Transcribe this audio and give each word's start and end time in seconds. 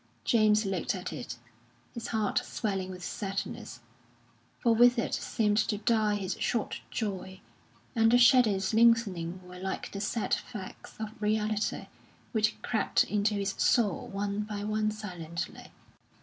James 0.23 0.65
looked 0.65 0.95
at 0.95 1.13
it, 1.13 1.37
his 1.93 2.07
heart 2.07 2.39
swelling 2.43 2.89
with 2.89 3.03
sadness; 3.03 3.81
for 4.57 4.73
with 4.73 4.97
it 4.97 5.13
seemed 5.13 5.59
to 5.59 5.77
die 5.77 6.15
his 6.15 6.35
short 6.39 6.81
joy, 6.89 7.39
and 7.95 8.09
the 8.11 8.17
shadows 8.17 8.73
lengthening 8.73 9.39
were 9.47 9.59
like 9.59 9.91
the 9.91 10.01
sad 10.01 10.33
facts 10.33 10.95
of 10.99 11.21
reality 11.21 11.85
which 12.31 12.59
crept 12.63 13.03
into 13.03 13.35
his 13.35 13.53
soul 13.59 14.07
one 14.07 14.39
by 14.41 14.63
one 14.63 14.89
silently. 14.89 15.67